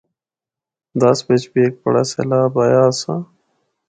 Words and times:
دس 1.01 1.17
بچ 1.27 1.43
بھی 1.51 1.61
ہک 1.65 1.73
بڑا 1.85 2.03
سیلاب 2.11 2.53
آیا 2.63 2.81
آسا۔ 2.89 3.13